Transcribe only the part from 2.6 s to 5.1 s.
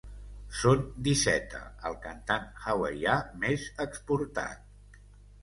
hawaià més exportat.